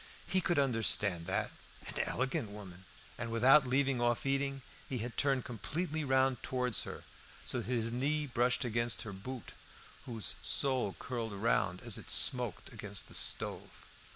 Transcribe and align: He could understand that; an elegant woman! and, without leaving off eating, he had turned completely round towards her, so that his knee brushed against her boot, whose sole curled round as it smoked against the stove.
He 0.27 0.41
could 0.41 0.57
understand 0.57 1.27
that; 1.27 1.51
an 1.85 1.99
elegant 2.05 2.49
woman! 2.49 2.85
and, 3.19 3.29
without 3.31 3.67
leaving 3.67 4.01
off 4.01 4.25
eating, 4.25 4.63
he 4.89 4.97
had 4.97 5.15
turned 5.15 5.45
completely 5.45 6.03
round 6.03 6.41
towards 6.41 6.81
her, 6.85 7.03
so 7.45 7.59
that 7.59 7.67
his 7.71 7.91
knee 7.91 8.25
brushed 8.25 8.65
against 8.65 9.03
her 9.03 9.13
boot, 9.13 9.51
whose 10.07 10.33
sole 10.41 10.95
curled 10.97 11.33
round 11.33 11.81
as 11.81 11.99
it 11.99 12.09
smoked 12.09 12.73
against 12.73 13.09
the 13.09 13.13
stove. 13.13 13.85